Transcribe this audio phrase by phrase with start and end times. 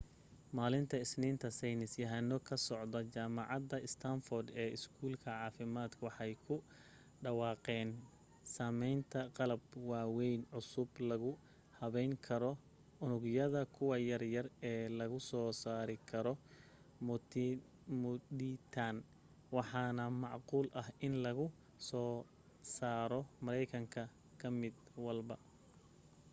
[0.55, 6.55] maalinta isniinta saynis yahano ka socda jamacada stanford ee iskuul caafimadka waxay ku
[7.23, 7.89] dhawaaqeen
[8.55, 11.31] sameynta qalab daweyn cusub lagu
[11.79, 12.51] habeyn karo
[13.03, 16.33] unugyada: kuwa yar yar ee lagu soo saari karo
[18.01, 18.95] muditan
[19.55, 21.45] waxaana macquul ah in lagu
[21.89, 22.13] soo
[22.75, 23.85] saro mareykan
[24.41, 25.35] ka mid walba